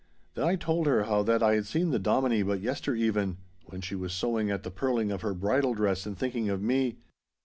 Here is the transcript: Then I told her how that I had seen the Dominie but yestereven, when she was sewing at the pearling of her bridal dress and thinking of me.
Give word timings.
Then 0.33 0.47
I 0.47 0.55
told 0.55 0.87
her 0.87 1.03
how 1.03 1.21
that 1.21 1.43
I 1.43 1.53
had 1.53 1.67
seen 1.67 1.91
the 1.91 1.99
Dominie 1.99 2.41
but 2.41 2.59
yestereven, 2.59 3.37
when 3.67 3.81
she 3.81 3.93
was 3.93 4.13
sewing 4.13 4.49
at 4.49 4.63
the 4.63 4.71
pearling 4.71 5.11
of 5.11 5.21
her 5.21 5.35
bridal 5.35 5.75
dress 5.75 6.07
and 6.07 6.17
thinking 6.17 6.49
of 6.49 6.59
me. 6.59 6.97